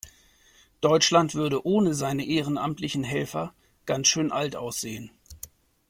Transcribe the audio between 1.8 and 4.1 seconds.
seine ehrenamtlichen Helfer ganz